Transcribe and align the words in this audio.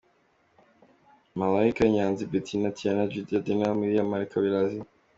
Malaika 1.41 1.81
Nnyanzi 1.87 2.23
Bettinah 2.31 2.73
Tianah 2.77 3.09
Judithiana 3.13 3.43
Deedan 3.67 3.77
Muyira 3.77 4.09
Maria 4.09 4.29
Kibalizi. 4.31 4.79